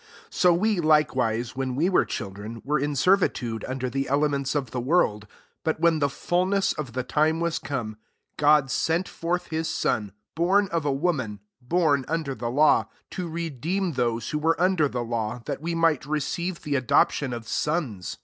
[0.29, 4.55] 3 So we, likewise, when we were children, were in servi tude under the elements
[4.55, 7.97] of the world: 4 but when the fulness of the time was come,
[8.35, 13.29] God sent forth his Son, born of a woman,* born under the law, 5 to
[13.29, 18.17] redeem those who were under the law, that we might receive the adoption of sons.